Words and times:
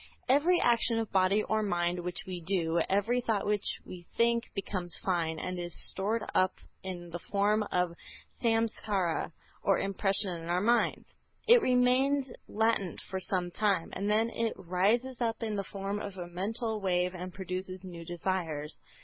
Every 0.27 0.59
action 0.59 0.97
of 0.97 1.11
body 1.11 1.43
or 1.43 1.61
mind 1.61 1.99
which 1.99 2.23
we 2.25 2.41
do, 2.41 2.81
every 2.89 3.21
thought 3.21 3.45
which 3.45 3.79
we 3.85 4.07
think, 4.17 4.45
becomes 4.55 4.97
fine, 5.05 5.37
and 5.37 5.59
is 5.59 5.79
stored 5.91 6.23
up 6.33 6.53
in 6.81 7.11
the 7.11 7.19
form 7.19 7.61
of 7.71 7.91
a 7.91 7.95
Samskâra 8.43 9.31
or 9.61 9.77
impression 9.77 10.33
in 10.41 10.49
our 10.49 10.59
minds. 10.59 11.05
It 11.47 11.61
remains 11.61 12.31
latent 12.47 12.99
for 13.11 13.19
some 13.19 13.51
time, 13.51 13.91
and 13.93 14.09
then 14.09 14.31
it 14.31 14.55
rises 14.57 15.21
up 15.21 15.43
in 15.43 15.55
the 15.55 15.63
form 15.63 15.99
of 15.99 16.17
a 16.17 16.25
mental 16.25 16.81
wave 16.81 17.13
and 17.13 17.31
produces 17.31 17.83
new 17.83 18.03
desires. 18.03 18.79